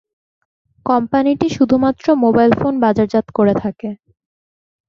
কোম্পানিটি 0.85 1.47
শুধুমাত্র 1.57 2.05
mobile 2.23 2.51
phone 2.59 2.73
বাজারজাত 2.83 3.27
করে 3.37 3.53
থাকে। 3.63 3.89